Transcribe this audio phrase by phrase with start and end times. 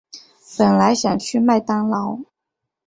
[0.57, 2.21] 本来想去麦当劳